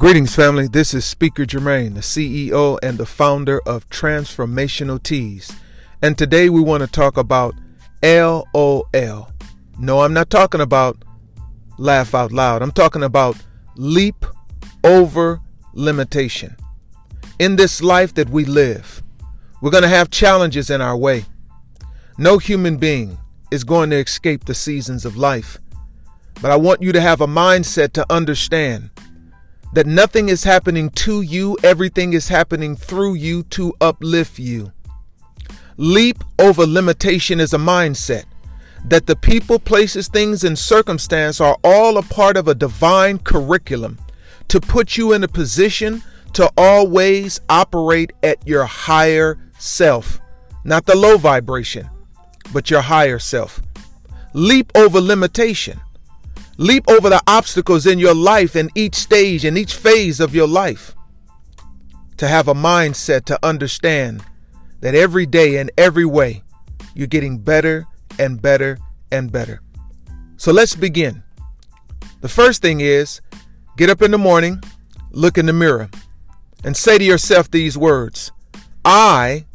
[0.00, 0.66] Greetings, family.
[0.66, 5.52] This is Speaker Jermaine, the CEO and the founder of Transformational Tees.
[6.00, 7.54] And today we want to talk about
[8.02, 9.30] LOL.
[9.78, 10.96] No, I'm not talking about
[11.76, 12.62] laugh out loud.
[12.62, 13.36] I'm talking about
[13.76, 14.24] leap
[14.84, 15.38] over
[15.74, 16.56] limitation.
[17.38, 19.02] In this life that we live,
[19.60, 21.26] we're going to have challenges in our way.
[22.16, 23.18] No human being
[23.50, 25.58] is going to escape the seasons of life.
[26.40, 28.88] But I want you to have a mindset to understand
[29.72, 34.72] that nothing is happening to you, everything is happening through you to uplift you.
[35.76, 38.24] Leap over limitation is a mindset
[38.84, 43.98] that the people, places, things, and circumstance are all a part of a divine curriculum
[44.48, 46.02] to put you in a position
[46.32, 50.20] to always operate at your higher self,
[50.64, 51.88] not the low vibration,
[52.52, 53.60] but your higher self.
[54.32, 55.80] Leap over limitation.
[56.60, 60.46] Leap over the obstacles in your life in each stage and each phase of your
[60.46, 60.94] life.
[62.18, 64.22] To have a mindset to understand
[64.80, 66.42] that every day and every way
[66.94, 67.86] you're getting better
[68.18, 68.76] and better
[69.10, 69.62] and better.
[70.36, 71.22] So let's begin.
[72.20, 73.22] The first thing is
[73.78, 74.62] get up in the morning,
[75.12, 75.88] look in the mirror,
[76.62, 78.32] and say to yourself these words
[78.84, 79.46] I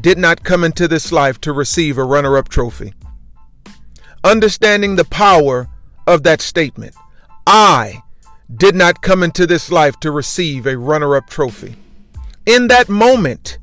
[0.00, 2.92] did not come into this life to receive a runner up trophy.
[4.24, 5.68] Understanding the power
[6.10, 6.94] of that statement.
[7.46, 8.02] I
[8.56, 11.76] did not come into this life to receive a runner up trophy.
[12.46, 13.58] In that moment,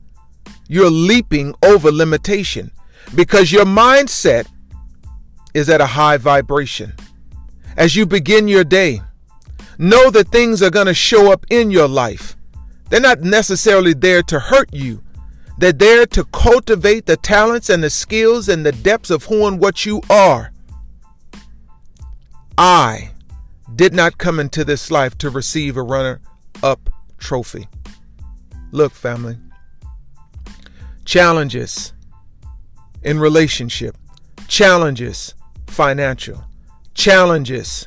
[0.68, 2.72] you're leaping over limitation
[3.16, 4.48] because your mindset
[5.54, 6.94] is at a high vibration.
[7.76, 9.02] As you begin your day,
[9.78, 12.36] know that things are going to show up in your life.
[12.90, 15.04] They're not necessarily there to hurt you.
[15.58, 19.60] They're there to cultivate the talents and the skills and the depths of who and
[19.60, 20.52] what you are.
[22.58, 23.12] I
[23.76, 26.22] did not come into this life to receive a runner
[26.64, 27.68] up trophy.
[28.72, 29.38] Look, family,
[31.06, 31.94] challenges
[33.04, 33.96] in relationship,
[34.48, 35.36] challenges
[35.68, 36.44] financial,
[36.96, 37.86] challenges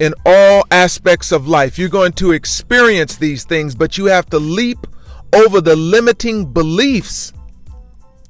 [0.00, 1.78] in all aspects of life.
[1.78, 4.86] You're going to experience these things, but you have to leap
[5.32, 7.32] over the limiting beliefs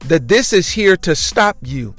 [0.01, 1.95] that this is here to stop you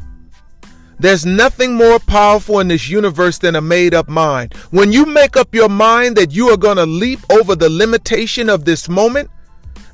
[1.00, 4.56] there's nothing more powerful in this universe than a made up mind.
[4.72, 8.50] When you make up your mind that you are going to leap over the limitation
[8.50, 9.30] of this moment,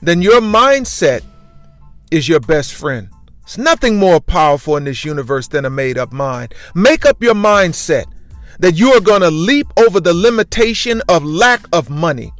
[0.01, 1.21] then your mindset
[2.09, 3.09] is your best friend.
[3.41, 6.53] It's nothing more powerful in this universe than a made up mind.
[6.73, 8.05] Make up your mindset
[8.59, 12.31] that you are going to leap over the limitation of lack of money,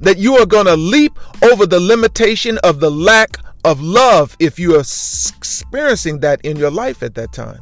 [0.00, 4.58] that you are going to leap over the limitation of the lack of love if
[4.58, 7.60] you are experiencing that in your life at that time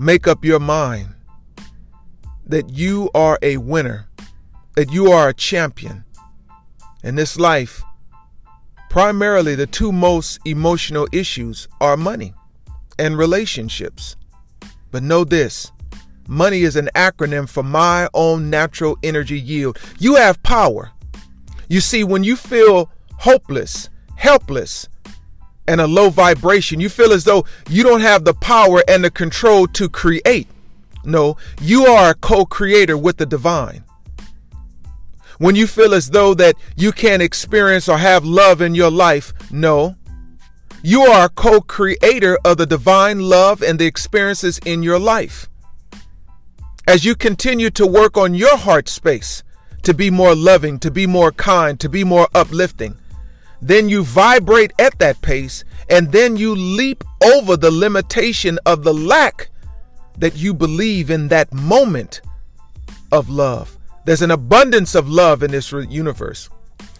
[0.00, 1.14] make up your mind
[2.46, 4.08] that you are a winner,
[4.74, 6.02] that you are a champion.
[7.04, 7.82] In this life,
[8.88, 12.32] primarily the two most emotional issues are money
[12.98, 14.16] and relationships.
[14.90, 15.70] But know this
[16.26, 19.78] money is an acronym for my own natural energy yield.
[19.98, 20.92] You have power.
[21.68, 24.88] You see, when you feel hopeless, helpless,
[25.70, 26.80] and a low vibration.
[26.80, 30.48] You feel as though you don't have the power and the control to create.
[31.04, 33.84] No, you are a co creator with the divine.
[35.38, 39.32] When you feel as though that you can't experience or have love in your life,
[39.52, 39.94] no.
[40.82, 45.48] You are a co creator of the divine love and the experiences in your life.
[46.88, 49.44] As you continue to work on your heart space
[49.82, 52.96] to be more loving, to be more kind, to be more uplifting,
[53.62, 58.94] then you vibrate at that pace, and then you leap over the limitation of the
[58.94, 59.48] lack
[60.18, 62.20] that you believe in that moment
[63.12, 63.76] of love.
[64.04, 66.48] There's an abundance of love in this universe.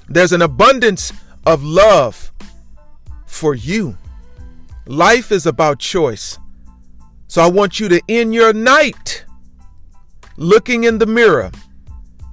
[0.08, 1.12] There's an abundance
[1.46, 2.32] of love
[3.26, 3.96] for you.
[4.86, 6.38] Life is about choice.
[7.28, 9.24] So I want you to end your night
[10.36, 11.50] looking in the mirror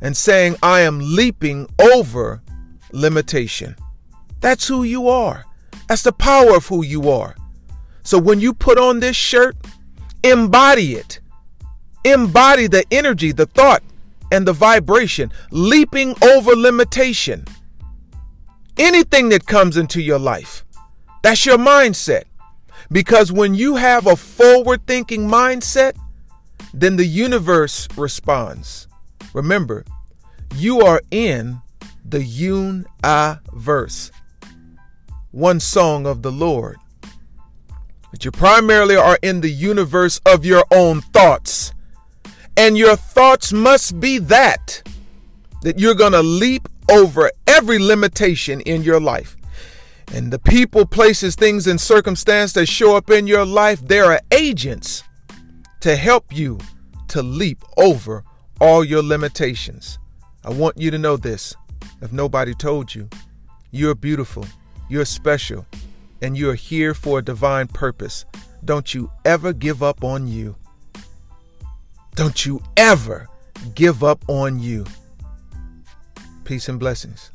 [0.01, 2.41] and saying, I am leaping over
[2.91, 3.75] limitation.
[4.39, 5.45] That's who you are.
[5.87, 7.35] That's the power of who you are.
[8.03, 9.55] So when you put on this shirt,
[10.23, 11.19] embody it.
[12.03, 13.83] Embody the energy, the thought,
[14.31, 17.45] and the vibration, leaping over limitation.
[18.77, 20.63] Anything that comes into your life,
[21.23, 22.23] that's your mindset.
[22.91, 25.97] Because when you have a forward thinking mindset,
[26.73, 28.87] then the universe responds.
[29.33, 29.83] Remember,
[30.55, 31.59] you are in
[32.05, 34.11] the universe
[35.37, 36.77] one song of the Lord.
[38.09, 41.73] But you primarily are in the universe of your own thoughts.
[42.55, 44.81] And your thoughts must be that,
[45.61, 49.37] that you're going to leap over every limitation in your life.
[50.11, 54.21] And the people, places, things, and circumstance that show up in your life, there are
[54.31, 55.03] agents
[55.81, 56.57] to help you
[57.09, 58.23] to leap over
[58.59, 59.99] all your limitations.
[60.43, 61.53] I want you to know this.
[62.01, 63.07] If nobody told you,
[63.69, 64.45] you're beautiful,
[64.89, 65.65] you're special,
[66.21, 68.25] and you're here for a divine purpose.
[68.65, 70.55] Don't you ever give up on you.
[72.15, 73.27] Don't you ever
[73.75, 74.85] give up on you.
[76.43, 77.31] Peace and blessings.